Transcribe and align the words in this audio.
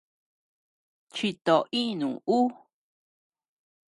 Chito 1.13 1.55
inu 1.81 2.09
ú. 2.37 2.39